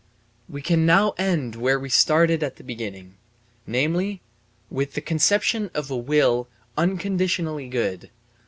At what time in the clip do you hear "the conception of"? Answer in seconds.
4.95-5.91